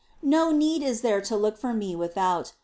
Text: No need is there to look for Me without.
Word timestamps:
No 0.23 0.49
need 0.49 0.81
is 0.81 1.01
there 1.01 1.21
to 1.21 1.37
look 1.37 1.59
for 1.59 1.75
Me 1.75 1.95
without. 1.95 2.53